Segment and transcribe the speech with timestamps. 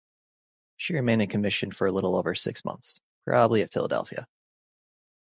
[0.77, 4.25] She remained in commission for a little over six months, probably at Philadelphia.